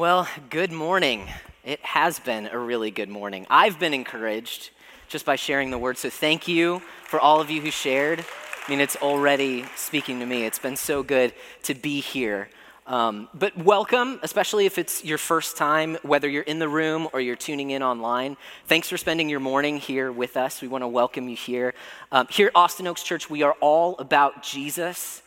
[0.00, 1.28] Well, good morning.
[1.62, 3.46] It has been a really good morning.
[3.50, 4.70] I've been encouraged
[5.08, 5.98] just by sharing the word.
[5.98, 8.20] So thank you for all of you who shared.
[8.20, 10.46] I mean, it's already speaking to me.
[10.46, 12.48] It's been so good to be here.
[12.86, 17.20] Um, but welcome, especially if it's your first time, whether you're in the room or
[17.20, 18.38] you're tuning in online.
[18.68, 20.62] Thanks for spending your morning here with us.
[20.62, 21.74] We want to welcome you here.
[22.10, 25.20] Um, here at Austin Oaks Church, we are all about Jesus.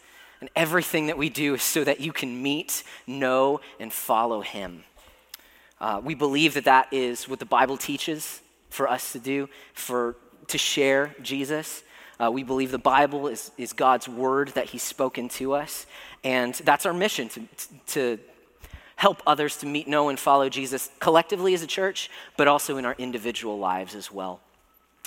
[0.43, 4.83] And everything that we do is so that you can meet, know, and follow him.
[5.79, 10.17] Uh, we believe that that is what the Bible teaches for us to do, for
[10.47, 11.85] to share Jesus.
[12.19, 15.85] Uh, we believe the Bible is, is God's word that He's spoken to us,
[16.25, 17.41] and that's our mission to,
[17.87, 18.19] to
[18.97, 22.83] help others to meet, know, and follow Jesus collectively as a church, but also in
[22.83, 24.41] our individual lives as well.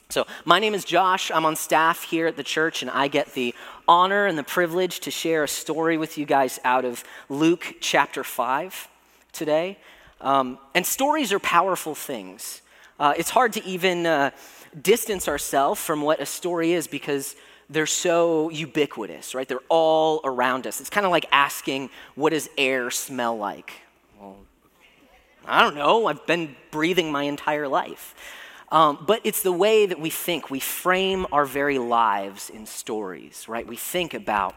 [0.08, 1.32] So, my name is Josh.
[1.32, 3.52] I'm on staff here at the church, and I get the
[3.88, 8.22] honor and the privilege to share a story with you guys out of Luke chapter
[8.22, 8.88] 5
[9.32, 9.78] today.
[10.20, 12.62] Um, and stories are powerful things.
[13.00, 14.30] Uh, it's hard to even uh,
[14.80, 17.34] distance ourselves from what a story is because
[17.68, 19.48] they're so ubiquitous, right?
[19.48, 20.80] They're all around us.
[20.80, 23.72] It's kind of like asking, what does air smell like?
[24.20, 24.36] Well,
[25.44, 26.06] I don't know.
[26.06, 28.14] I've been breathing my entire life.
[28.70, 30.50] Um, but it's the way that we think.
[30.50, 33.66] We frame our very lives in stories, right?
[33.66, 34.54] We think about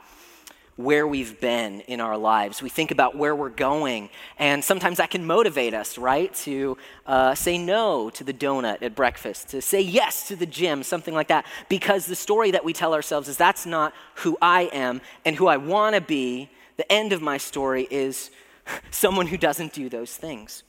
[0.79, 2.61] where we've been in our lives.
[2.61, 4.09] We think about where we're going.
[4.37, 6.33] And sometimes that can motivate us, right?
[6.35, 10.83] To uh, say no to the donut at breakfast, to say yes to the gym,
[10.83, 11.45] something like that.
[11.67, 15.47] Because the story that we tell ourselves is that's not who I am and who
[15.47, 16.49] I want to be.
[16.77, 18.31] The end of my story is
[18.89, 20.63] someone who doesn't do those things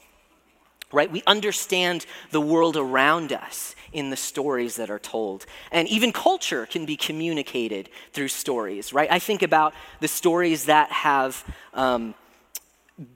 [0.93, 1.11] right?
[1.11, 5.47] We understand the world around us in the stories that are told.
[5.73, 9.11] And even culture can be communicated through stories, right?
[9.11, 12.15] I think about the stories that have um,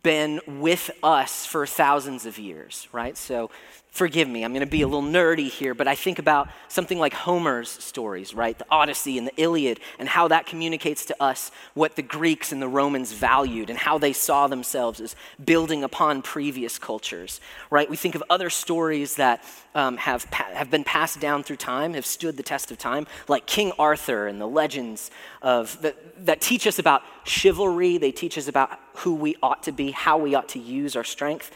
[0.02, 3.16] been with us for thousands of years, right?
[3.16, 3.50] So
[3.94, 6.98] forgive me, I'm going to be a little nerdy here, but I think about something
[6.98, 8.58] like Homer's stories, right?
[8.58, 12.60] The Odyssey and the Iliad, and how that communicates to us what the Greeks and
[12.60, 17.40] the Romans valued and how they saw themselves as building upon previous cultures,
[17.70, 17.88] right?
[17.88, 19.44] We think of other stories that
[19.76, 23.06] um, have, pa- have been passed down through time, have stood the test of time,
[23.28, 28.36] like King Arthur and the legends of that, that teach us about chivalry, they teach
[28.36, 31.52] us about who we ought to be, how we ought to use our strength.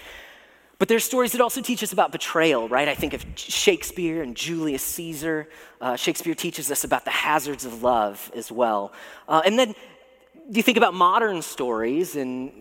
[0.78, 2.86] But there's stories that also teach us about betrayal, right?
[2.86, 5.48] I think of Shakespeare and Julius Caesar.
[5.80, 8.92] Uh, Shakespeare teaches us about the hazards of love as well.
[9.26, 9.74] Uh, and then
[10.48, 12.52] you think about modern stories, and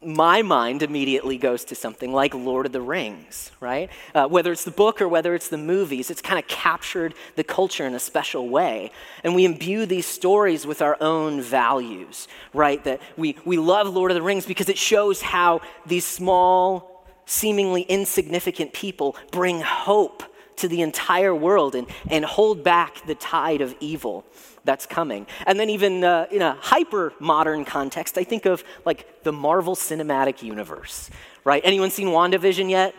[0.00, 3.90] my mind immediately goes to something like Lord of the Rings, right?
[4.14, 7.42] Uh, whether it's the book or whether it's the movies, it's kind of captured the
[7.42, 8.92] culture in a special way.
[9.24, 12.82] And we imbue these stories with our own values, right?
[12.84, 16.91] That we, we love Lord of the Rings because it shows how these small,
[17.26, 20.22] seemingly insignificant people bring hope
[20.56, 24.24] to the entire world and, and hold back the tide of evil
[24.64, 25.26] that's coming.
[25.46, 29.74] And then, even uh, in a hyper modern context, I think of like the Marvel
[29.74, 31.10] Cinematic Universe,
[31.44, 31.62] right?
[31.64, 32.94] Anyone seen WandaVision yet?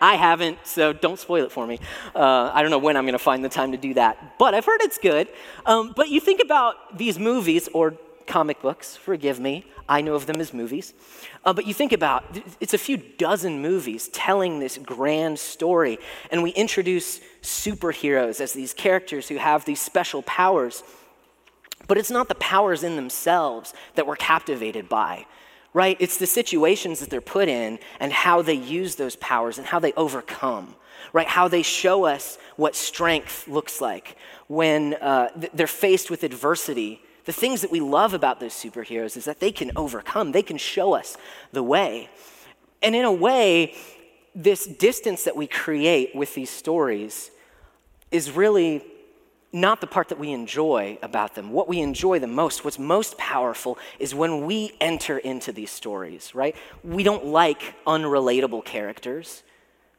[0.00, 1.80] I haven't, so don't spoil it for me.
[2.14, 4.54] Uh, I don't know when I'm going to find the time to do that, but
[4.54, 5.28] I've heard it's good.
[5.66, 7.94] Um, but you think about these movies or
[8.26, 10.92] comic books, forgive me, I know of them as movies.
[11.44, 12.24] Uh, but you think about
[12.60, 15.98] it's a few dozen movies telling this grand story,
[16.30, 20.82] and we introduce superheroes as these characters who have these special powers.
[21.86, 25.26] But it's not the powers in themselves that we're captivated by,
[25.72, 25.96] right?
[26.00, 29.78] It's the situations that they're put in and how they use those powers and how
[29.78, 30.74] they overcome,
[31.14, 31.26] right?
[31.26, 34.16] How they show us what strength looks like
[34.48, 39.26] when uh, they're faced with adversity the things that we love about those superheroes is
[39.26, 41.14] that they can overcome, they can show us
[41.52, 42.08] the way.
[42.82, 43.74] And in a way,
[44.34, 47.30] this distance that we create with these stories
[48.10, 48.82] is really
[49.52, 51.50] not the part that we enjoy about them.
[51.50, 56.34] What we enjoy the most, what's most powerful, is when we enter into these stories,
[56.34, 56.56] right?
[56.82, 59.42] We don't like unrelatable characters.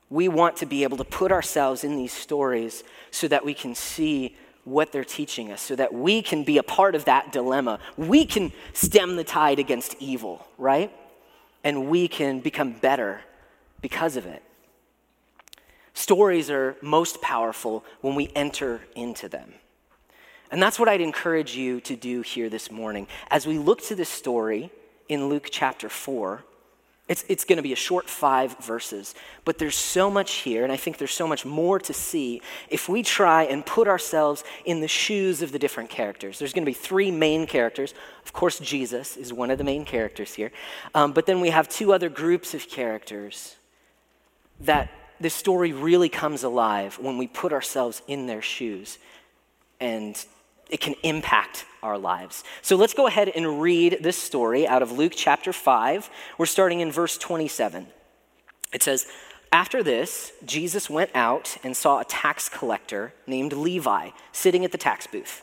[0.09, 3.75] We want to be able to put ourselves in these stories so that we can
[3.75, 4.35] see
[4.69, 7.79] what they're teaching us so that we can be a part of that dilemma.
[7.97, 10.91] We can stem the tide against evil, right?
[11.63, 13.21] And we can become better
[13.81, 14.43] because of it.
[15.93, 19.53] Stories are most powerful when we enter into them.
[20.51, 23.07] And that's what I'd encourage you to do here this morning.
[23.29, 24.71] As we look to this story
[25.07, 26.43] in Luke chapter 4,
[27.09, 30.71] It's, it's going to be a short five verses, but there's so much here, and
[30.71, 32.39] I think there's so much more to see
[32.69, 36.37] if we try and put ourselves in the shoes of the different characters.
[36.37, 37.95] There's going to be three main characters.
[38.23, 40.51] Of course, Jesus is one of the main characters here,
[40.93, 43.55] um, but then we have two other groups of characters
[44.59, 48.99] that this story really comes alive when we put ourselves in their shoes,
[49.79, 50.23] and
[50.69, 52.43] it can impact our lives.
[52.61, 56.09] So let's go ahead and read this story out of Luke chapter 5.
[56.37, 57.87] We're starting in verse 27.
[58.73, 59.07] It says,
[59.51, 64.77] After this, Jesus went out and saw a tax collector named Levi sitting at the
[64.77, 65.41] tax booth.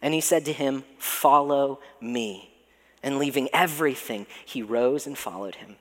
[0.00, 2.50] And he said to him, Follow me.
[3.02, 5.76] And leaving everything, he rose and followed him.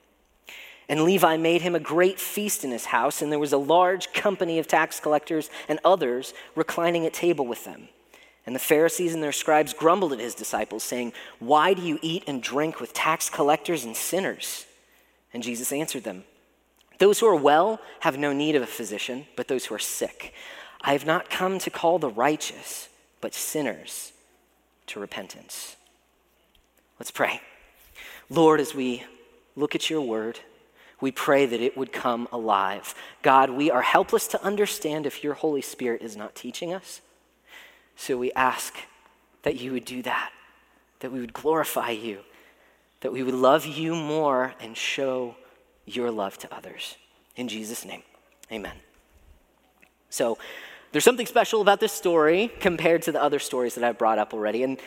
[0.90, 4.12] And Levi made him a great feast in his house, and there was a large
[4.12, 7.88] company of tax collectors and others reclining at table with them.
[8.46, 12.24] And the Pharisees and their scribes grumbled at his disciples, saying, Why do you eat
[12.28, 14.66] and drink with tax collectors and sinners?
[15.34, 16.24] And Jesus answered them,
[16.98, 20.34] Those who are well have no need of a physician, but those who are sick.
[20.82, 22.90] I have not come to call the righteous,
[23.22, 24.12] but sinners
[24.88, 25.76] to repentance.
[27.00, 27.42] Let's pray.
[28.30, 29.04] Lord, as we
[29.56, 30.40] look at your word,
[31.00, 32.96] we pray that it would come alive.
[33.22, 37.02] God, we are helpless to understand if your Holy Spirit is not teaching us.
[38.02, 38.74] So we ask
[39.44, 40.32] that you would do that,
[41.02, 42.22] that we would glorify you,
[43.02, 45.36] that we would love you more and show
[45.86, 46.98] your love to others.
[47.36, 48.02] In Jesus' name,
[48.52, 48.74] amen.
[50.10, 50.40] So,
[50.92, 54.34] there's something special about this story compared to the other stories that I've brought up
[54.34, 54.64] already.
[54.64, 54.80] And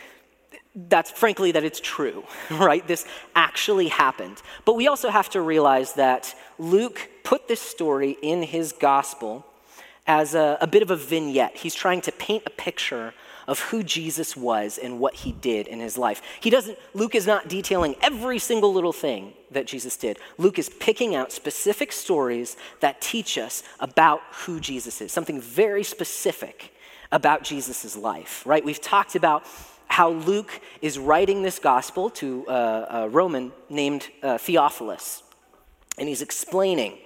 [0.75, 2.85] that's frankly that it's true, right?
[2.85, 4.41] This actually happened.
[4.65, 9.45] But we also have to realize that Luke put this story in his gospel
[10.07, 11.57] as a, a, bit of a vignette.
[11.57, 13.13] He's trying to paint a picture
[13.47, 16.21] of who Jesus was and what he did in his life.
[16.39, 20.17] He doesn't, Luke is not detailing every single little thing that Jesus did.
[20.37, 25.83] Luke is picking out specific stories that teach us about who Jesus is, something very
[25.83, 26.73] specific
[27.11, 28.65] about Jesus' life, right?
[28.65, 29.45] We've talked about
[29.87, 35.21] how Luke is writing this gospel to a, a Roman named uh, Theophilus,
[35.97, 36.97] and he's explaining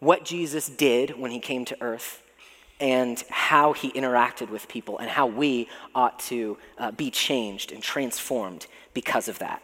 [0.00, 2.22] what Jesus did when he came to earth
[2.80, 7.82] and how he interacted with people and how we ought to uh, be changed and
[7.82, 9.62] transformed because of that.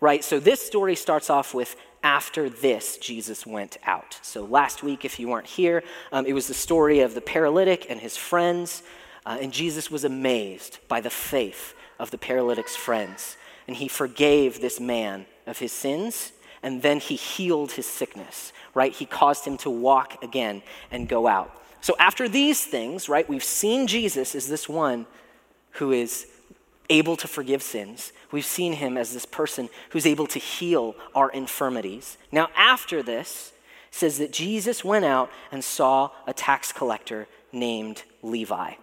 [0.00, 0.22] Right?
[0.22, 4.18] So this story starts off with after this, Jesus went out.
[4.22, 7.86] So last week, if you weren't here, um, it was the story of the paralytic
[7.88, 8.82] and his friends.
[9.24, 13.36] Uh, and Jesus was amazed by the faith of the paralytic's friends.
[13.66, 16.32] And he forgave this man of his sins,
[16.62, 18.92] and then he healed his sickness right?
[18.92, 21.50] He caused him to walk again and go out.
[21.80, 25.06] So after these things, right, we've seen Jesus as this one
[25.72, 26.26] who is
[26.90, 28.12] able to forgive sins.
[28.30, 32.18] We've seen him as this person who's able to heal our infirmities.
[32.30, 33.52] Now, after this,
[33.90, 38.74] says that Jesus went out and saw a tax collector named Levi.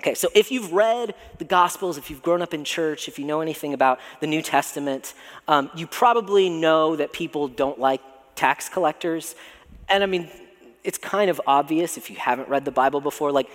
[0.00, 3.24] Okay, so if you've read the Gospels, if you've grown up in church, if you
[3.24, 5.14] know anything about the New Testament,
[5.46, 8.02] um, you probably know that people don't like
[8.36, 9.34] tax collectors.
[9.88, 10.30] And I mean,
[10.84, 13.50] it's kind of obvious if you haven't read the Bible before, like,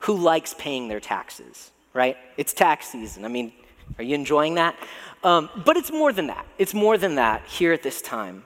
[0.00, 2.16] who likes paying their taxes, right?
[2.36, 3.24] It's tax season.
[3.24, 3.52] I mean,
[3.98, 4.76] are you enjoying that?
[5.22, 6.44] Um, but it's more than that.
[6.58, 8.44] It's more than that here at this time.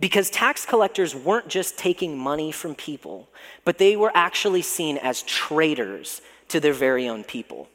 [0.00, 3.28] Because tax collectors weren't just taking money from people,
[3.64, 7.68] but they were actually seen as traitors to their very own people.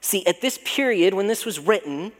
[0.00, 2.12] See, at this period, when this was written,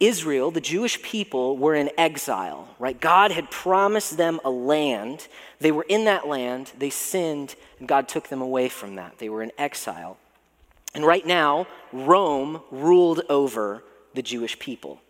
[0.00, 2.98] Israel, the Jewish people, were in exile, right?
[2.98, 5.26] God had promised them a land.
[5.60, 9.18] They were in that land, they sinned, and God took them away from that.
[9.18, 10.16] They were in exile.
[10.94, 13.82] And right now, Rome ruled over
[14.14, 15.00] the Jewish people.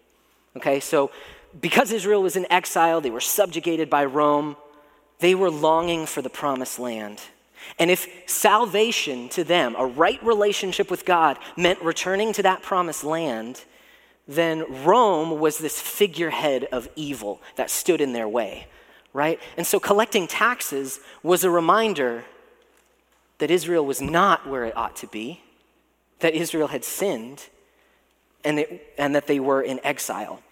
[0.56, 1.10] Okay, so
[1.60, 4.56] because Israel was in exile, they were subjugated by Rome,
[5.20, 7.20] they were longing for the promised land.
[7.78, 13.04] And if salvation to them, a right relationship with God, meant returning to that promised
[13.04, 13.64] land,
[14.28, 18.66] then Rome was this figurehead of evil that stood in their way,
[19.14, 19.40] right?
[19.56, 22.24] And so collecting taxes was a reminder
[23.38, 25.40] that Israel was not where it ought to be,
[26.20, 27.48] that Israel had sinned,
[28.44, 30.42] and, it, and that they were in exile.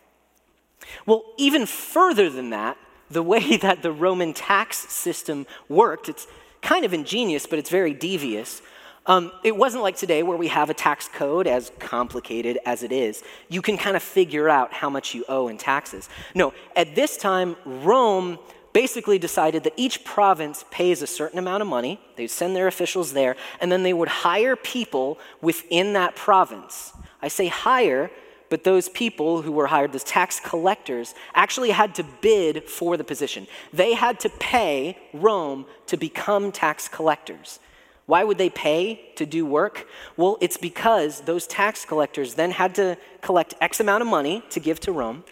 [1.05, 2.79] Well, even further than that,
[3.11, 6.27] the way that the Roman tax system worked, it's
[6.63, 8.63] kind of ingenious, but it's very devious.
[9.07, 12.91] Um, it wasn't like today where we have a tax code as complicated as it
[12.91, 13.23] is.
[13.49, 16.09] You can kind of figure out how much you owe in taxes.
[16.35, 18.39] No, at this time, Rome
[18.73, 22.01] basically decided that each province pays a certain amount of money.
[22.17, 26.93] They'd send their officials there, and then they would hire people within that province.
[27.23, 28.11] I say hire
[28.49, 33.05] but those people who were hired as tax collectors actually had to bid for the
[33.05, 33.47] position.
[33.73, 37.59] They had to pay Rome to become tax collectors.
[38.07, 39.87] Why would they pay to do work?
[40.17, 44.61] Well, it's because those tax collectors then had to collect X amount of money to
[44.61, 45.25] give to Rome,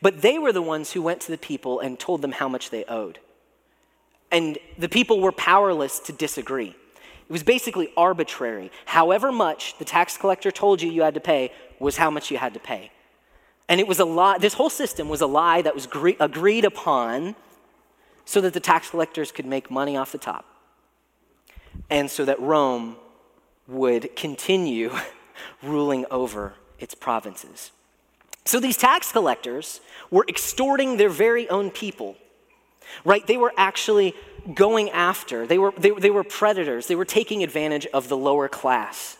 [0.00, 2.70] but they were the ones who went to the people and told them how much
[2.70, 3.18] they owed.
[4.30, 6.74] And the people were powerless to disagree.
[6.96, 8.70] It was basically arbitrary.
[8.86, 12.38] However much the tax collector told you you had to pay was how much you
[12.38, 12.90] had to pay.
[13.68, 16.64] And it was a lie, this whole system was a lie that was gre- agreed
[16.64, 17.36] upon
[18.24, 20.46] so that the tax collectors could make money off the top.
[21.90, 22.96] And so that Rome
[23.66, 24.92] would continue
[25.62, 27.70] ruling over its provinces.
[28.44, 29.80] So these tax collectors
[30.10, 32.16] were extorting their very own people,
[33.04, 33.26] right?
[33.26, 34.14] They were actually
[34.54, 36.86] going after, they were, they, they were predators.
[36.86, 39.18] They were taking advantage of the lower class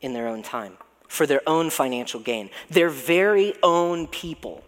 [0.00, 0.76] in their own time
[1.08, 2.50] for their own financial gain.
[2.68, 4.62] Their very own people,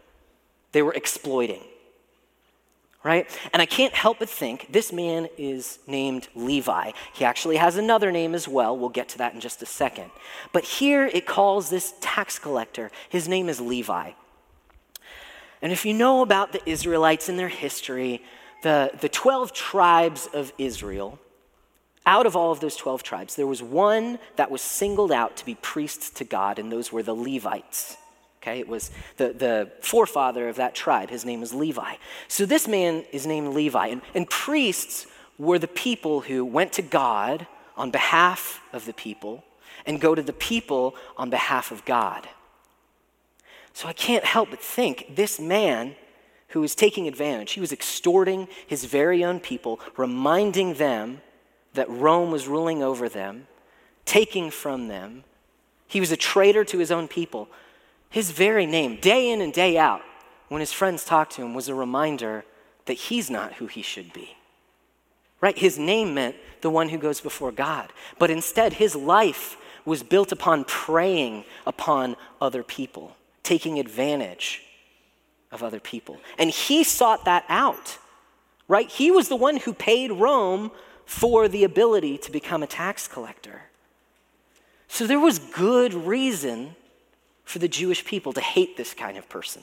[0.73, 1.63] they were exploiting.
[3.03, 3.27] Right?
[3.55, 6.93] And I can't help but think this man is named Levi.
[7.15, 8.77] He actually has another name as well.
[8.77, 10.11] We'll get to that in just a second.
[10.53, 14.13] But here it calls this tax collector, his name is Levi.
[15.63, 18.23] And if you know about the Israelites and their history,
[18.63, 21.19] the, the 12 tribes of Israel,
[22.07, 25.45] out of all of those 12 tribes, there was one that was singled out to
[25.45, 27.97] be priests to God, and those were the Levites.
[28.43, 31.11] Okay, it was the, the forefather of that tribe.
[31.11, 31.97] His name was Levi.
[32.27, 33.89] So this man is named Levi.
[33.89, 35.07] And, and priests
[35.39, 39.45] were the people who went to God on behalf of the people
[39.85, 42.29] and go to the people on behalf of God.
[43.73, 45.95] So I can't help but think this man
[46.49, 47.53] who was taking advantage.
[47.53, 51.21] He was extorting his very own people, reminding them
[51.75, 53.47] that Rome was ruling over them,
[54.05, 55.25] taking from them.
[55.87, 57.49] He was a traitor to his own people.
[58.11, 60.03] His very name, day in and day out,
[60.49, 62.45] when his friends talked to him, was a reminder
[62.87, 64.37] that he's not who he should be.
[65.41, 65.57] Right?
[65.57, 67.93] His name meant the one who goes before God.
[68.19, 74.63] But instead, his life was built upon preying upon other people, taking advantage
[75.53, 76.19] of other people.
[76.37, 77.99] And he sought that out,
[78.69, 78.89] right?
[78.89, 80.73] He was the one who paid Rome
[81.07, 83.63] for the ability to become a tax collector.
[84.89, 86.77] So there was good reason
[87.51, 89.63] for the Jewish people to hate this kind of person.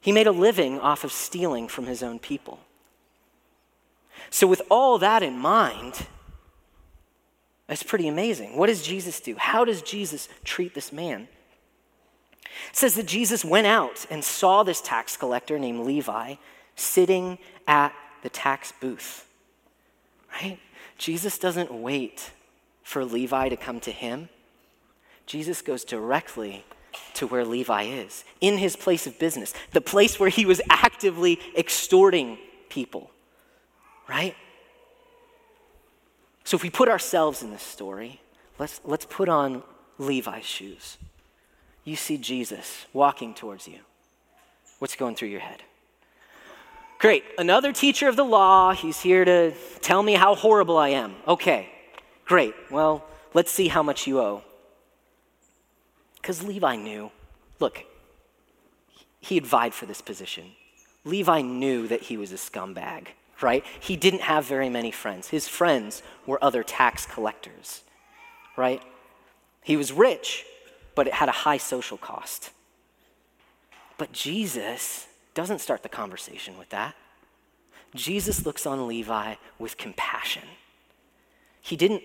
[0.00, 2.60] He made a living off of stealing from his own people.
[4.30, 6.06] So, with all that in mind,
[7.66, 8.56] that's pretty amazing.
[8.56, 9.34] What does Jesus do?
[9.36, 11.26] How does Jesus treat this man?
[12.68, 16.36] It says that Jesus went out and saw this tax collector named Levi
[16.76, 17.92] sitting at
[18.22, 19.26] the tax booth.
[20.32, 20.60] Right?
[20.96, 22.30] Jesus doesn't wait
[22.84, 24.28] for Levi to come to him.
[25.30, 26.64] Jesus goes directly
[27.14, 31.38] to where Levi is, in his place of business, the place where he was actively
[31.56, 32.36] extorting
[32.68, 33.12] people.
[34.08, 34.34] Right?
[36.42, 38.20] So if we put ourselves in this story,
[38.58, 39.62] let's, let's put on
[39.98, 40.98] Levi's shoes
[41.84, 43.78] you see Jesus walking towards you,
[44.78, 45.62] what's going through your head?
[46.98, 48.72] Great, another teacher of the law.
[48.72, 51.14] He's here to tell me how horrible I am.
[51.26, 51.70] Okay,
[52.26, 52.54] great.
[52.70, 54.42] Well, let's see how much you owe.
[56.20, 57.10] Because Levi knew.
[57.58, 57.84] Look,
[59.20, 60.52] he had vied for this position.
[61.04, 63.08] Levi knew that he was a scumbag,
[63.40, 63.64] right?
[63.78, 65.28] He didn't have very many friends.
[65.28, 67.82] His friends were other tax collectors,
[68.56, 68.82] right?
[69.62, 70.44] He was rich,
[70.94, 72.50] but it had a high social cost.
[73.98, 76.94] But Jesus doesn't start the conversation with that.
[77.94, 80.44] Jesus looks on Levi with compassion.
[81.60, 82.02] He didn't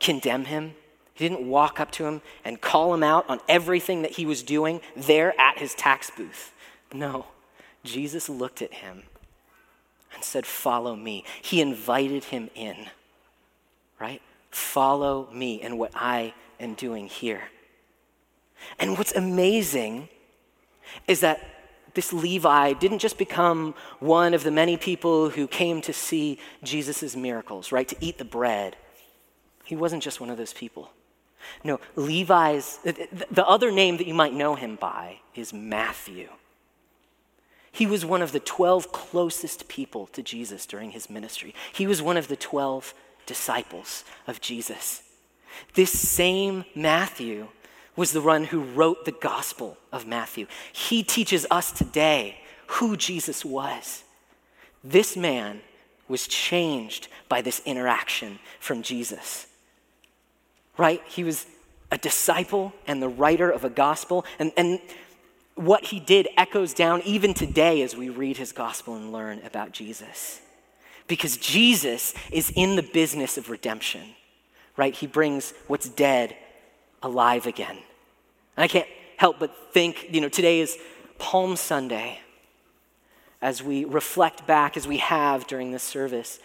[0.00, 0.74] condemn him,
[1.18, 4.44] he didn't walk up to him and call him out on everything that he was
[4.44, 6.52] doing there at his tax booth.
[6.92, 7.26] No,
[7.82, 9.02] Jesus looked at him
[10.14, 11.24] and said, Follow me.
[11.42, 12.86] He invited him in,
[13.98, 14.22] right?
[14.52, 17.42] Follow me and what I am doing here.
[18.78, 20.08] And what's amazing
[21.08, 21.40] is that
[21.94, 27.16] this Levi didn't just become one of the many people who came to see Jesus'
[27.16, 27.88] miracles, right?
[27.88, 28.76] To eat the bread.
[29.64, 30.92] He wasn't just one of those people.
[31.64, 36.28] No, Levi's, the other name that you might know him by is Matthew.
[37.70, 41.54] He was one of the 12 closest people to Jesus during his ministry.
[41.72, 42.94] He was one of the 12
[43.26, 45.02] disciples of Jesus.
[45.74, 47.48] This same Matthew
[47.94, 50.46] was the one who wrote the Gospel of Matthew.
[50.72, 54.04] He teaches us today who Jesus was.
[54.84, 55.60] This man
[56.06, 59.47] was changed by this interaction from Jesus.
[60.78, 61.02] Right?
[61.06, 61.44] He was
[61.90, 64.24] a disciple and the writer of a gospel.
[64.38, 64.80] And, and
[65.54, 69.72] what he did echoes down even today as we read his gospel and learn about
[69.72, 70.40] Jesus.
[71.08, 74.02] Because Jesus is in the business of redemption,
[74.76, 74.94] right?
[74.94, 76.36] He brings what's dead
[77.02, 77.76] alive again.
[78.56, 80.78] And I can't help but think, you know, today is
[81.18, 82.20] Palm Sunday
[83.40, 86.38] as we reflect back, as we have during this service,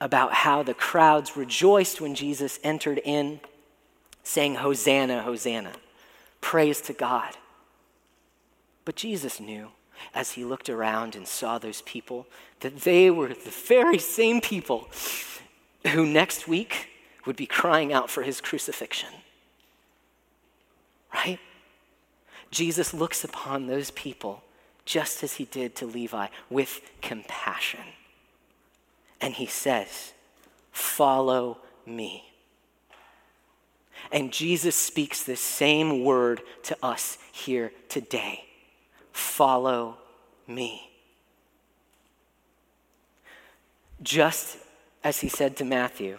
[0.00, 3.40] about how the crowds rejoiced when Jesus entered in,
[4.22, 5.72] saying, Hosanna, Hosanna.
[6.40, 7.36] Praise to God.
[8.84, 9.68] But Jesus knew
[10.14, 12.26] as he looked around and saw those people
[12.60, 14.88] that they were the very same people
[15.88, 16.88] who next week
[17.26, 19.10] would be crying out for his crucifixion.
[21.14, 21.38] Right?
[22.50, 24.42] Jesus looks upon those people
[24.84, 27.80] just as he did to Levi with compassion.
[29.20, 30.12] And he says,
[30.72, 32.31] Follow me.
[34.12, 38.44] And Jesus speaks this same word to us here today
[39.12, 39.98] follow
[40.46, 40.90] me.
[44.02, 44.56] Just
[45.04, 46.18] as he said to Matthew,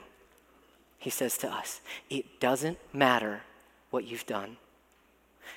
[0.98, 3.42] he says to us, it doesn't matter
[3.90, 4.58] what you've done.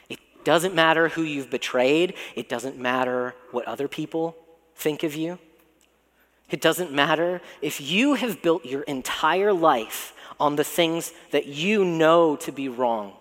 [0.09, 2.14] It doesn't matter who you've betrayed.
[2.35, 4.35] It doesn't matter what other people
[4.75, 5.38] think of you.
[6.50, 11.85] It doesn't matter if you have built your entire life on the things that you
[11.85, 13.12] know to be wrong.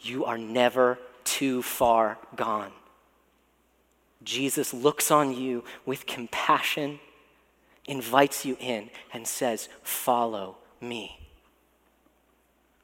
[0.00, 2.72] You are never too far gone.
[4.22, 7.00] Jesus looks on you with compassion,
[7.86, 11.18] invites you in, and says, Follow me.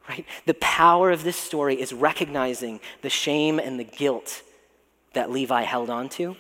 [0.08, 0.25] Right?
[0.46, 4.42] The power of this story is recognizing the shame and the guilt
[5.14, 6.37] that Levi held on to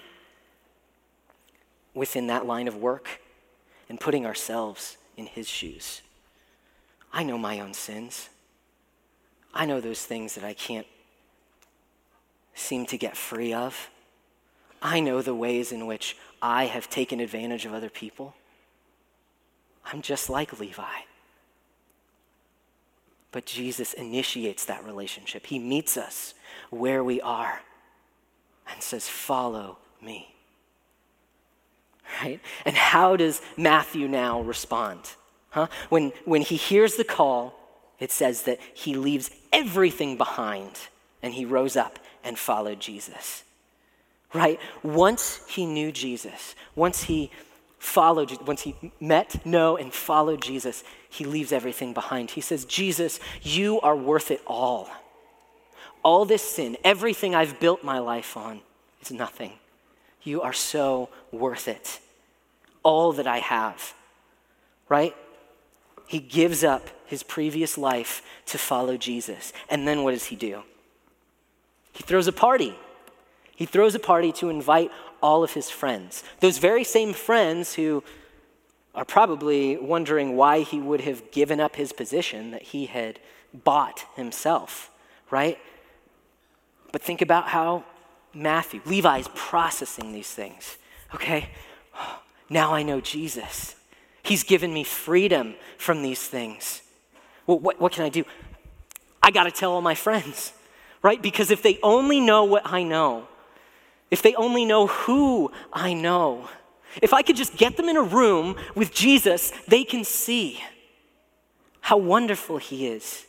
[1.94, 3.20] within that line of work
[3.88, 6.02] and putting ourselves in his shoes.
[7.12, 8.28] I know my own sins.
[9.54, 10.86] I know those things that I can't
[12.54, 13.90] seem to get free of.
[14.82, 18.34] I know the ways in which I have taken advantage of other people.
[19.84, 20.84] I'm just like Levi.
[23.32, 25.46] But Jesus initiates that relationship.
[25.46, 26.34] He meets us
[26.70, 27.60] where we are
[28.70, 30.35] and says, Follow me.
[32.22, 32.40] Right?
[32.64, 35.00] And how does Matthew now respond?
[35.50, 35.68] Huh?
[35.88, 37.54] When, when he hears the call,
[37.98, 40.72] it says that he leaves everything behind
[41.22, 43.42] and he rose up and followed Jesus.
[44.34, 44.60] Right?
[44.82, 47.30] Once he knew Jesus, once he
[47.78, 52.32] followed, once he met, know, and followed Jesus, he leaves everything behind.
[52.32, 54.88] He says, Jesus, you are worth it all.
[56.02, 58.60] All this sin, everything I've built my life on,
[59.00, 59.52] is nothing.
[60.26, 62.00] You are so worth it.
[62.82, 63.94] All that I have.
[64.88, 65.14] Right?
[66.06, 69.52] He gives up his previous life to follow Jesus.
[69.68, 70.62] And then what does he do?
[71.92, 72.76] He throws a party.
[73.54, 74.90] He throws a party to invite
[75.22, 76.22] all of his friends.
[76.40, 78.02] Those very same friends who
[78.94, 83.18] are probably wondering why he would have given up his position that he had
[83.52, 84.90] bought himself,
[85.30, 85.58] right?
[86.92, 87.84] But think about how
[88.36, 90.76] Matthew, Levi is processing these things.
[91.14, 91.50] Okay,
[92.50, 93.74] now I know Jesus.
[94.22, 96.82] He's given me freedom from these things.
[97.46, 98.24] Well, what, what can I do?
[99.22, 100.52] I got to tell all my friends
[101.06, 101.22] right?
[101.22, 103.28] Because if they only know what I know,
[104.10, 106.48] if they only know who I know,
[107.00, 110.60] if I could just get them in a room with Jesus, they can see
[111.80, 113.24] how wonderful He is.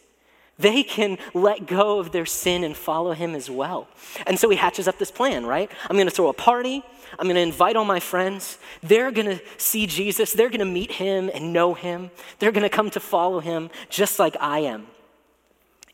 [0.59, 3.87] They can let go of their sin and follow Him as well.
[4.25, 5.71] And so He hatches up this plan, right?
[5.89, 6.83] I'm going to throw a party.
[7.19, 8.57] I'm going to invite all my friends.
[8.81, 10.33] They're going to see Jesus.
[10.33, 12.11] They're going to meet Him and know Him.
[12.39, 14.87] They're going to come to follow Him just like I am.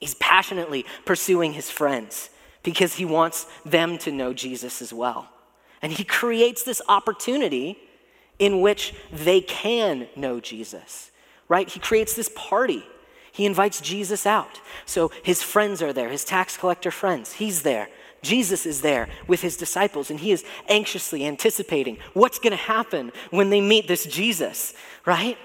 [0.03, 2.29] He's passionately pursuing his friends
[2.61, 5.29] because he wants them to know Jesus as well.
[5.81, 7.77] And he creates this opportunity
[8.37, 11.09] in which they can know Jesus,
[11.47, 11.69] right?
[11.69, 12.83] He creates this party.
[13.33, 14.61] He invites Jesus out.
[14.85, 17.33] So his friends are there, his tax collector friends.
[17.33, 17.89] He's there.
[18.21, 23.11] Jesus is there with his disciples, and he is anxiously anticipating what's going to happen
[23.31, 25.37] when they meet this Jesus, right?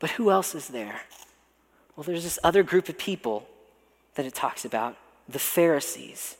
[0.00, 1.02] But who else is there?
[1.94, 3.46] Well, there's this other group of people
[4.14, 4.96] that it talks about
[5.28, 6.36] the Pharisees.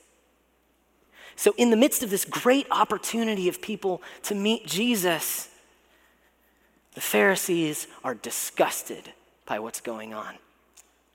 [1.35, 5.47] So, in the midst of this great opportunity of people to meet Jesus,
[6.95, 9.13] the Pharisees are disgusted
[9.49, 10.35] by what's going on.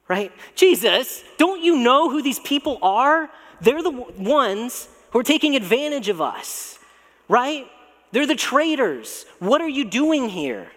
[0.09, 0.33] Right?
[0.55, 3.31] Jesus, don't you know who these people are?
[3.63, 6.79] They're the ones who are taking advantage of us,
[7.29, 7.67] right?
[8.13, 9.25] They're the traitors.
[9.39, 10.71] What are you doing here?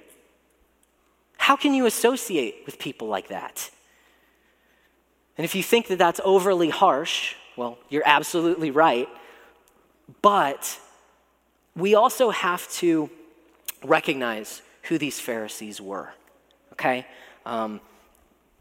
[1.37, 3.69] How can you associate with people like that?
[5.37, 9.09] And if you think that that's overly harsh, well, you're absolutely right.
[10.21, 10.79] But
[11.75, 13.09] we also have to
[13.83, 16.13] recognize who these Pharisees were,
[16.73, 17.05] okay?
[17.47, 17.79] Um,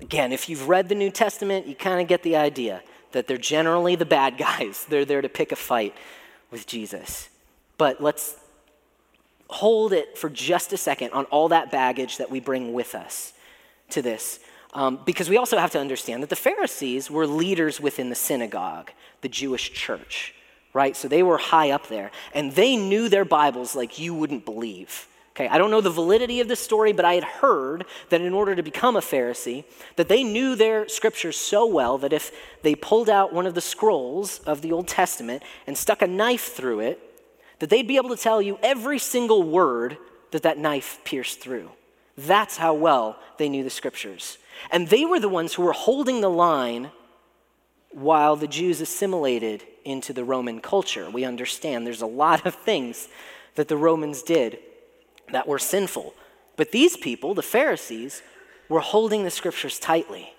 [0.01, 3.37] again, if you've read the New Testament, you kind of get the idea that they're
[3.37, 4.87] generally the bad guys.
[4.89, 5.95] They're there to pick a fight
[6.51, 7.29] with Jesus.
[7.79, 8.37] But let's
[9.49, 13.33] hold it for just a second on all that baggage that we bring with us
[13.91, 14.41] to this.
[14.73, 18.93] Um, because we also have to understand that the Pharisees were leaders within the synagogue,
[19.21, 20.35] the Jewish church,
[20.75, 20.97] right?
[20.97, 25.09] So they were high up there, and they knew their Bibles like you wouldn't believe.
[25.37, 28.33] Okay, I don't know the validity of this story, but I had heard that in
[28.33, 29.65] order to become a Pharisee,
[29.97, 33.61] that they knew their scriptures so well that if they pulled out one of the
[33.61, 36.99] scrolls of the Old Testament and stuck a knife through it,
[37.59, 39.99] that they'd be able to tell you every single word
[40.31, 41.71] that that knife pierced through.
[42.17, 44.39] That's how well they knew the scriptures.
[44.71, 46.93] And they were the ones who were holding the line
[47.91, 51.11] while the Jews assimilated into the Roman culture.
[51.11, 53.09] We understand there's a lot of things
[53.57, 54.61] that the Romans did
[55.33, 56.15] that were sinful.
[56.57, 58.23] But these people, the Pharisees,
[58.69, 60.33] were holding the scriptures tightly,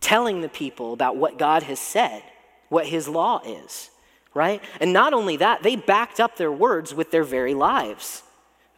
[0.00, 2.22] telling the people about what God has said,
[2.68, 3.90] what his law is,
[4.34, 4.62] right?
[4.80, 8.22] And not only that, they backed up their words with their very lives.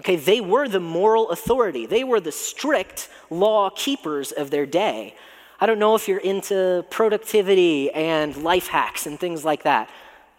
[0.01, 1.87] Okay, they were the moral authority.
[1.87, 5.15] They were the strict law keepers of their day.
[5.61, 9.89] I don't know if you're into productivity and life hacks and things like that.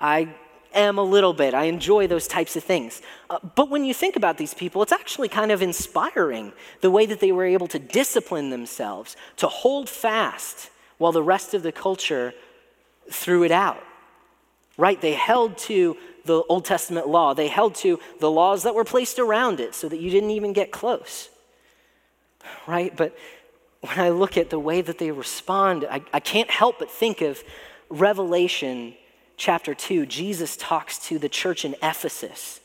[0.02, 0.36] I
[0.74, 1.54] am a little bit.
[1.54, 3.02] I enjoy those types of things.
[3.30, 7.06] Uh, but when you think about these people, it's actually kind of inspiring the way
[7.06, 11.72] that they were able to discipline themselves, to hold fast while the rest of the
[11.72, 12.34] culture
[13.10, 13.84] threw it out.
[14.78, 15.00] Right?
[15.00, 19.20] They held to the Old Testament law, they held to the laws that were placed
[19.20, 21.30] around it so that you didn't even get close.
[22.66, 22.96] Right?
[22.96, 23.16] But
[23.82, 27.22] when I look at the way that they respond, I, I can't help but think
[27.22, 27.44] of
[27.90, 28.96] Revelation
[29.38, 32.60] chapter 2, Jesus talks to the church in Ephesus.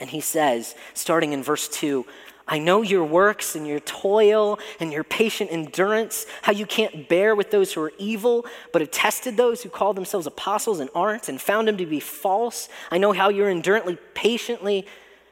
[0.00, 2.04] And he says, starting in verse 2,
[2.48, 7.34] I know your works and your toil and your patient endurance, how you can't bear
[7.34, 11.28] with those who are evil, but have tested those who call themselves apostles and aren't,
[11.28, 12.68] and found them to be false.
[12.90, 14.86] I know how you're endurantly, patiently,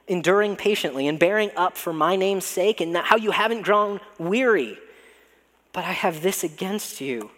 [0.08, 4.76] enduring patiently, and bearing up for my name's sake, and how you haven't grown weary.
[5.72, 7.30] But I have this against you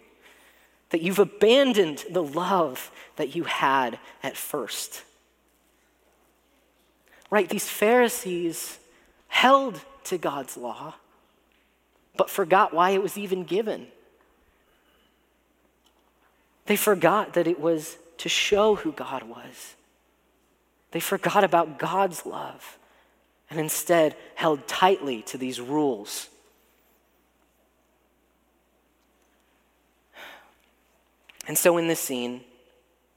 [0.89, 5.03] that you've abandoned the love that you had at first.
[7.29, 7.49] Right?
[7.49, 8.79] These Pharisees
[9.27, 10.95] held to God's law,
[12.15, 13.87] but forgot why it was even given.
[16.67, 19.75] They forgot that it was to show who God was.
[20.91, 22.77] They forgot about God's love
[23.49, 26.29] and instead held tightly to these rules
[31.47, 32.41] And so in this scene,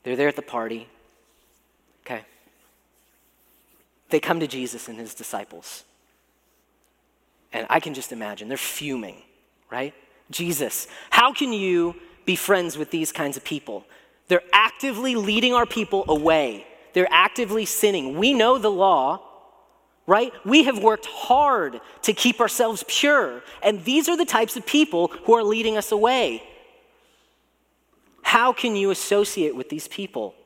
[0.03, 0.89] they're there at the party.
[2.07, 2.23] Okay.
[4.09, 5.85] They come to Jesus and his disciples.
[7.53, 9.17] And I can just imagine they're fuming,
[9.71, 9.93] right?
[10.31, 13.85] Jesus, how can you be friends with these kinds of people?
[14.29, 16.67] They're actively leading our people away.
[16.93, 18.17] They're actively sinning.
[18.17, 19.21] We know the law,
[20.07, 20.33] right?
[20.45, 23.43] We have worked hard to keep ourselves pure.
[23.63, 26.45] And these are the types of people who are leading us away.
[28.31, 30.37] How can you associate with these people?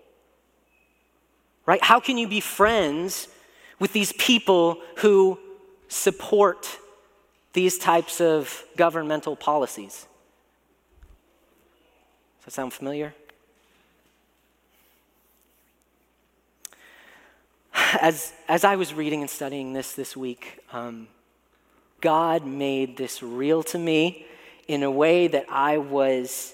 [1.66, 1.84] Right?
[1.84, 3.28] How can you be friends
[3.78, 5.38] with these people who
[5.88, 6.78] support
[7.52, 10.06] these types of governmental policies?
[12.38, 13.12] Does that sound familiar?
[18.00, 21.06] As, as I was reading and studying this this week, um,
[22.00, 24.24] God made this real to me
[24.68, 26.53] in a way that I was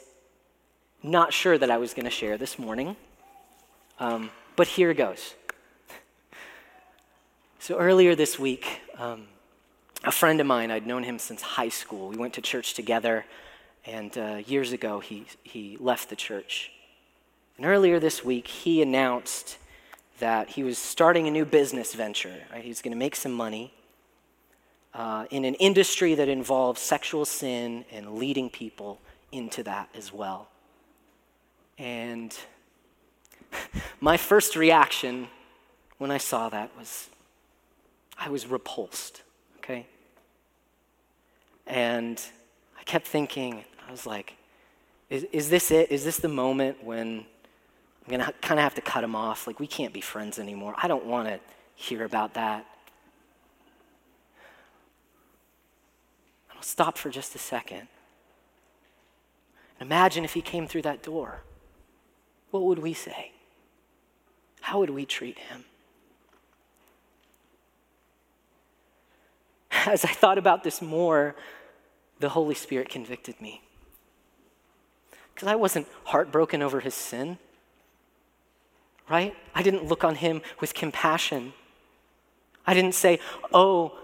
[1.03, 2.97] not sure that I was going to share this morning,
[3.99, 5.35] um, but here goes.
[7.63, 9.27] So earlier this week, um,
[10.03, 12.09] a friend of mine, I'd known him since high school.
[12.09, 13.27] We went to church together,
[13.85, 16.73] and uh, years ago, he, he left the church.
[17.59, 19.59] And earlier this week, he announced
[20.21, 22.35] that he was starting a new business venture.
[22.51, 22.63] Right?
[22.63, 23.75] He was going to make some money
[24.95, 29.01] uh, in an industry that involves sexual sin and leading people
[29.33, 30.49] into that as well.
[31.81, 32.37] And
[34.01, 35.29] my first reaction
[35.97, 37.09] when I saw that was
[38.19, 39.23] I was repulsed,
[39.59, 39.87] okay?
[41.67, 42.23] And
[42.79, 44.35] I kept thinking, I was like,
[45.09, 45.91] is, is this it?
[45.91, 47.25] Is this the moment when
[48.05, 49.47] I'm gonna kind of have to cut him off?
[49.47, 50.75] Like, we can't be friends anymore.
[50.77, 51.41] I don't want to
[51.77, 52.67] hear about that.
[56.55, 57.89] I'll stop for just a second.
[59.81, 61.41] Imagine if he came through that door.
[62.51, 63.33] What would we say?
[64.61, 65.65] How would we treat him?
[69.87, 71.35] As I thought about this more,
[72.19, 73.63] the Holy Spirit convicted me.
[75.35, 77.39] Because I wasn't heartbroken over his sin,
[79.09, 79.35] right?
[79.55, 81.55] I didn't look on him with compassion.
[82.67, 83.21] I didn't say,
[83.53, 83.99] oh,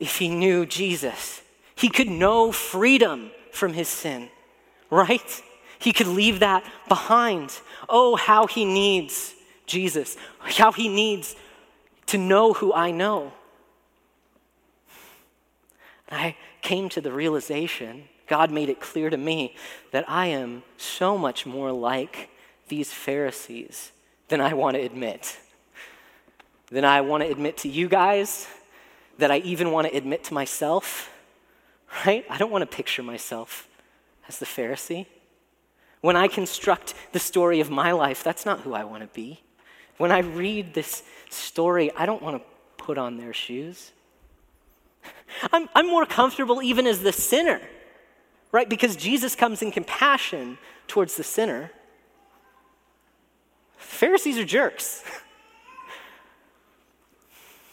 [0.00, 1.42] if he knew Jesus,
[1.74, 4.30] he could know freedom from his sin,
[4.90, 5.42] right?
[5.80, 7.58] He could leave that behind.
[7.88, 9.34] Oh, how he needs
[9.66, 11.34] Jesus, how he needs
[12.06, 13.32] to know who I know.
[16.10, 19.54] I came to the realization, God made it clear to me,
[19.92, 22.30] that I am so much more like
[22.68, 23.92] these Pharisees
[24.28, 25.38] than I want to admit.
[26.70, 28.48] Than I want to admit to you guys,
[29.18, 31.10] that I even want to admit to myself,
[32.04, 32.24] right?
[32.28, 33.68] I don't want to picture myself
[34.28, 35.06] as the Pharisee.
[36.00, 39.40] When I construct the story of my life, that's not who I want to be.
[39.98, 42.42] When I read this story, I don't want to
[42.78, 43.92] put on their shoes.
[45.52, 47.60] I'm, I'm more comfortable even as the sinner,
[48.50, 48.68] right?
[48.68, 50.58] Because Jesus comes in compassion
[50.88, 51.70] towards the sinner.
[53.76, 55.04] Pharisees are jerks.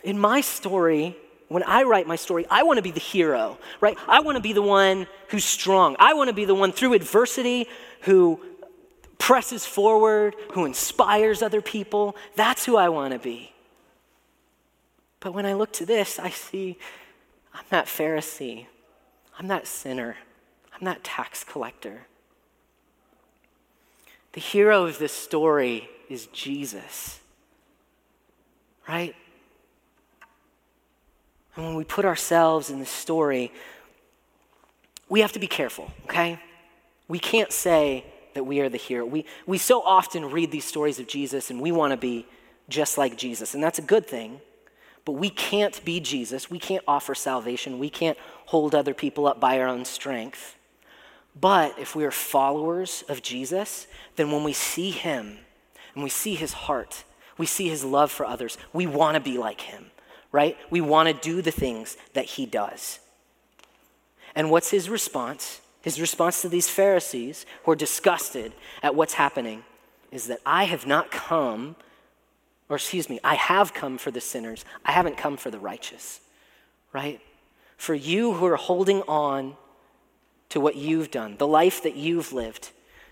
[0.04, 3.98] In my story, when I write my story, I want to be the hero, right?
[4.08, 5.96] I want to be the one who's strong.
[6.00, 7.68] I want to be the one through adversity
[8.02, 8.42] who
[9.18, 12.16] presses forward, who inspires other people.
[12.36, 13.54] That's who I want to be.
[15.20, 16.78] But when I look to this, I see
[17.54, 18.68] I'm that Pharisee.
[19.40, 20.18] I'm that sinner.
[20.74, 22.08] I'm that tax collector.
[24.34, 27.20] The hero of this story is Jesus,
[28.88, 29.16] right?
[31.58, 33.52] And when we put ourselves in the story,
[35.10, 36.40] we have to be careful, okay?
[37.10, 39.06] We can't say that we are the hero.
[39.06, 42.26] We, we so often read these stories of Jesus and we want to be
[42.70, 44.40] just like Jesus, and that's a good thing.
[45.04, 46.52] But we can't be Jesus.
[46.52, 47.80] We can't offer salvation.
[47.80, 48.18] We can't
[48.48, 50.58] hold other people up by our own strength.
[51.40, 55.38] But if we are followers of Jesus, then when we see him
[55.94, 57.06] and we see his heart,
[57.38, 59.92] we see his love for others, we want to be like him,
[60.32, 60.58] right?
[60.70, 63.00] We want to do the things that he does.
[64.36, 65.62] And what's his response?
[65.82, 69.64] His response to these Pharisees who are disgusted at what's happening
[70.12, 71.76] is that I have not come
[72.70, 74.66] or excuse me, I have come for the sinners.
[74.84, 76.20] I haven't come for the righteous,
[76.92, 77.22] right?
[77.78, 79.56] For you who are holding on
[80.50, 82.72] to what you've done, the life that you've lived,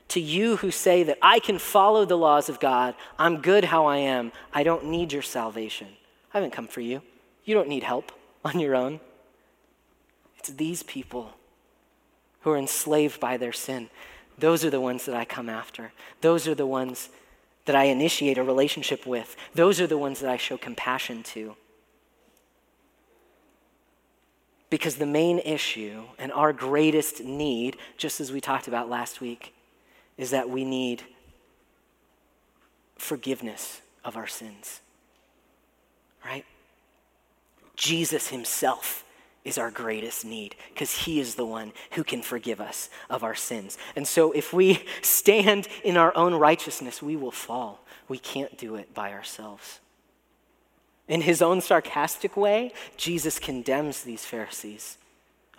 [0.09, 3.85] to you who say that I can follow the laws of God, I'm good how
[3.85, 5.87] I am, I don't need your salvation.
[6.35, 7.01] I haven't come for you.
[7.45, 8.11] You don't need help
[8.45, 8.99] on your own.
[10.37, 11.31] It's these people
[12.41, 13.89] who are enslaved by their sin.
[14.37, 15.93] Those are the ones that I come after.
[16.19, 17.09] Those are the ones
[17.63, 19.37] that I initiate a relationship with.
[19.53, 21.55] Those are the ones that I show compassion to.
[24.69, 29.53] Because the main issue and our greatest need, just as we talked about last week,
[30.17, 31.01] is that we need
[32.97, 34.81] forgiveness of our sins.
[36.25, 36.45] Right?
[37.75, 39.05] Jesus himself
[39.45, 43.35] is our greatest need because He is the one who can forgive us of our
[43.35, 43.77] sins.
[43.95, 47.85] And so if we stand in our own righteousness, we will fall.
[48.09, 49.79] We can't do it by ourselves.
[51.07, 54.97] In his own sarcastic way, Jesus condemns these Pharisees.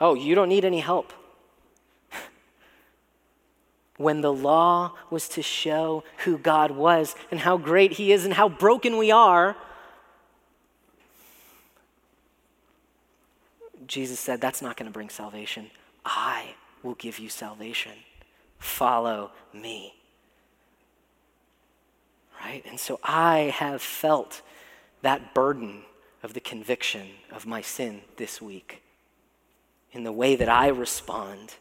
[0.01, 1.13] Oh, you don't need any help.
[3.97, 8.35] when the law was to show who God was and how great He is and
[8.35, 9.57] how broken we are,
[13.87, 15.71] Jesus said, That's not going to bring salvation.
[16.05, 17.93] I will give you salvation.
[18.59, 19.95] Follow me.
[22.43, 22.63] Right?
[22.69, 24.43] And so I have felt
[25.03, 25.83] that burden
[26.23, 28.83] of the conviction of my sin this week
[29.93, 31.55] in the way that I respond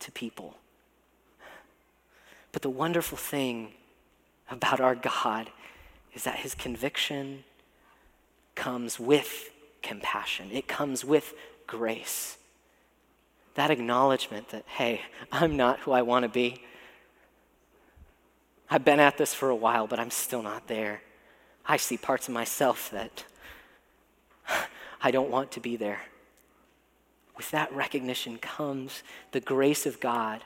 [0.00, 0.56] to people.
[2.52, 3.72] But the wonderful thing
[4.50, 5.50] about our God
[6.14, 7.44] is that his conviction
[8.54, 9.50] comes with
[9.82, 11.34] compassion, it comes with
[11.66, 12.36] grace.
[13.54, 16.62] That acknowledgement that, hey, I'm not who I want to be.
[18.70, 21.02] I've been at this for a while, but I'm still not there.
[21.66, 23.24] I see parts of myself that
[25.02, 26.02] I don't want to be there.
[27.36, 30.44] With that recognition comes the grace of God,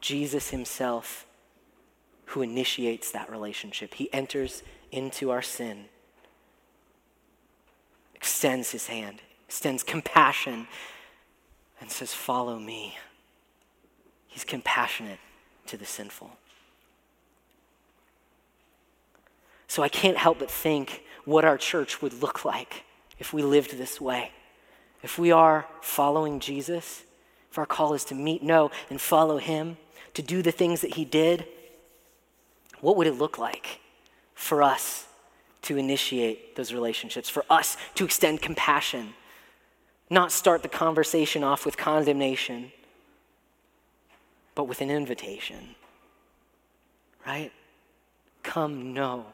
[0.00, 1.26] Jesus Himself,
[2.26, 3.94] who initiates that relationship.
[3.94, 5.86] He enters into our sin
[8.18, 10.66] extends his hand, extends compassion,
[11.80, 12.98] and says, Follow me.
[14.26, 15.20] He's compassionate
[15.66, 16.32] to the sinful.
[19.68, 22.84] So I can't help but think what our church would look like
[23.20, 24.32] if we lived this way.
[25.04, 27.04] If we are following Jesus,
[27.52, 29.76] if our call is to meet, know, and follow him,
[30.14, 31.46] to do the things that he did,
[32.80, 33.78] what would it look like
[34.34, 35.07] for us
[35.62, 39.14] to initiate those relationships, for us to extend compassion,
[40.10, 42.72] not start the conversation off with condemnation,
[44.54, 45.74] but with an invitation?
[47.26, 47.52] Right?
[48.42, 49.26] Come know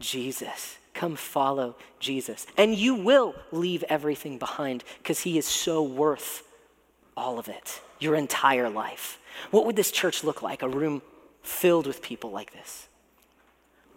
[0.00, 0.78] Jesus.
[0.94, 2.46] Come follow Jesus.
[2.56, 6.42] And you will leave everything behind because he is so worth
[7.16, 9.20] all of it, your entire life.
[9.50, 10.62] What would this church look like?
[10.62, 11.02] A room
[11.42, 12.87] filled with people like this.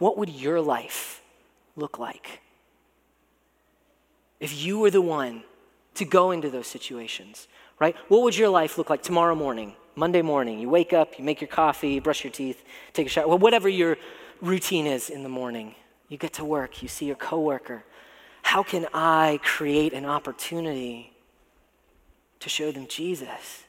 [0.01, 1.21] What would your life
[1.75, 2.41] look like?
[4.39, 5.43] If you were the one
[5.93, 7.95] to go into those situations, right?
[8.07, 10.57] What would your life look like tomorrow morning, Monday morning?
[10.57, 13.69] You wake up, you make your coffee, brush your teeth, take a shower, well, whatever
[13.69, 13.95] your
[14.41, 15.75] routine is in the morning.
[16.09, 17.83] You get to work, you see your coworker.
[18.41, 21.13] How can I create an opportunity
[22.39, 23.65] to show them Jesus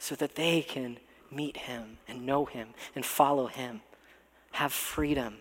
[0.00, 0.98] so that they can
[1.30, 3.82] meet him and know him and follow him,
[4.50, 5.36] have freedom?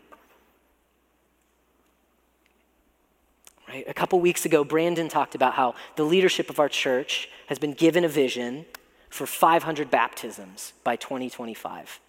[3.75, 3.89] Right?
[3.89, 7.73] A couple weeks ago, Brandon talked about how the leadership of our church has been
[7.73, 8.65] given a vision
[9.09, 11.99] for 500 baptisms by 2025.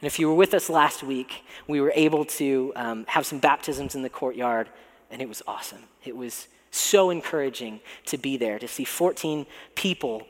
[0.00, 3.40] And if you were with us last week, we were able to um, have some
[3.40, 4.68] baptisms in the courtyard,
[5.10, 5.82] and it was awesome.
[6.04, 9.44] It was so encouraging to be there, to see 14
[9.74, 10.24] people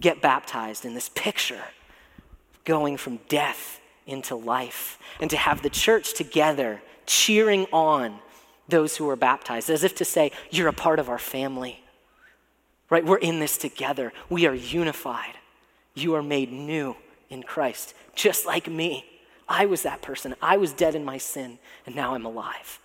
[0.00, 1.60] get baptized in this picture
[2.64, 8.20] going from death into life, and to have the church together cheering on
[8.68, 11.80] those who are baptized, as if to say, You're a part of our family.
[12.90, 13.04] Right?
[13.04, 14.12] We're in this together.
[14.28, 15.34] We are unified.
[15.94, 16.96] You are made new
[17.30, 19.04] in Christ, just like me.
[19.48, 20.34] I was that person.
[20.40, 22.80] I was dead in my sin, and now I'm alive.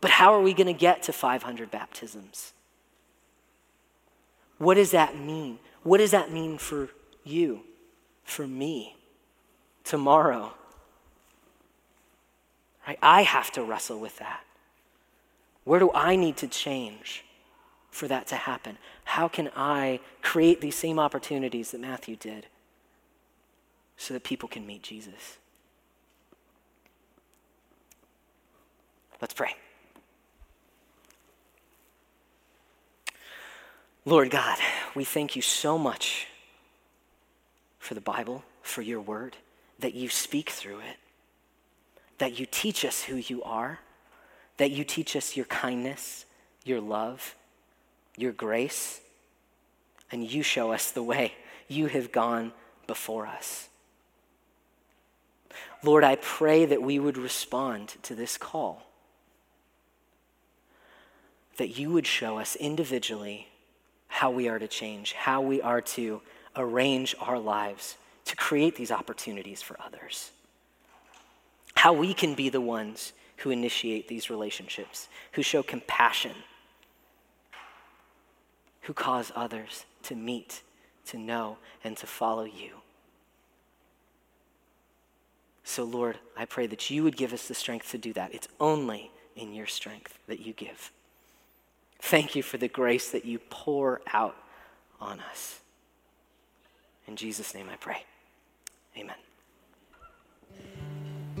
[0.00, 2.52] But how are we going to get to 500 baptisms?
[4.58, 5.58] What does that mean?
[5.82, 6.90] What does that mean for
[7.24, 7.60] you,
[8.24, 8.96] for me,
[9.82, 10.54] tomorrow?
[12.86, 12.98] Right?
[13.02, 14.44] I have to wrestle with that.
[15.64, 17.24] Where do I need to change?
[17.94, 18.76] for that to happen?
[19.04, 22.46] How can I create these same opportunities that Matthew did
[23.96, 25.38] so that people can meet Jesus?
[29.20, 29.54] Let's pray.
[34.04, 34.58] Lord God,
[34.96, 36.26] we thank you so much
[37.78, 39.36] for the Bible, for your word,
[39.78, 40.96] that you speak through it,
[42.18, 43.80] that you teach us who you are,
[44.56, 46.24] that you teach us your kindness,
[46.64, 47.34] your love,
[48.16, 49.00] your grace,
[50.12, 51.32] and you show us the way.
[51.68, 52.52] You have gone
[52.86, 53.68] before us.
[55.82, 58.86] Lord, I pray that we would respond to this call,
[61.56, 63.48] that you would show us individually
[64.08, 66.22] how we are to change, how we are to
[66.56, 70.30] arrange our lives to create these opportunities for others,
[71.84, 76.32] how we can be the ones who initiate these relationships, who show compassion
[78.84, 80.62] who cause others to meet,
[81.06, 82.70] to know, and to follow you.
[85.64, 88.34] So, Lord, I pray that you would give us the strength to do that.
[88.34, 90.92] It's only in your strength that you give.
[92.00, 94.36] Thank you for the grace that you pour out
[95.00, 95.60] on us.
[97.08, 98.04] In Jesus' name I pray.
[98.98, 99.16] Amen.